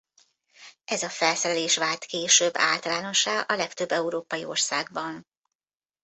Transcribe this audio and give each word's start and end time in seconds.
Ez 0.85 1.03
a 1.03 1.09
felszerelés 1.09 1.77
vált 1.77 2.05
később 2.05 2.53
általánossá 2.57 3.39
a 3.41 3.55
legtöbb 3.55 3.91
európai 3.91 4.45
országban. 4.45 5.27